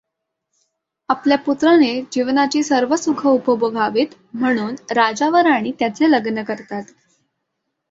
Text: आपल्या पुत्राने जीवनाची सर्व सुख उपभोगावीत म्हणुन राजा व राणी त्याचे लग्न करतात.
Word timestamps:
आपल्या 1.09 1.37
पुत्राने 1.37 1.89
जीवनाची 2.11 2.63
सर्व 2.63 2.95
सुख 2.95 3.25
उपभोगावीत 3.27 4.15
म्हणुन 4.33 4.75
राजा 4.91 5.29
व 5.29 5.41
राणी 5.43 5.71
त्याचे 5.79 6.11
लग्न 6.11 6.43
करतात. 6.43 6.83